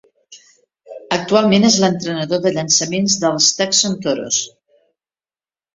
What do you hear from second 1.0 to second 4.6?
Actualment és l'entrenador de llançaments dels Tucson Toros.